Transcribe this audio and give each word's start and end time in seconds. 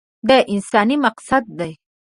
دا 0.29 0.37
انساني 0.53 0.95
مقاصد 1.05 1.43
ده. 1.59 1.69